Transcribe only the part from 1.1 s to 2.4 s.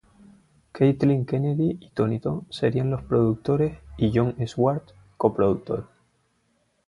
Kennedy y Tony